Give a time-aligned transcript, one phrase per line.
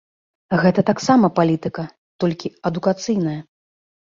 [0.61, 1.83] Гэта таксама палітыка,
[2.25, 3.37] толькі адукацыйная.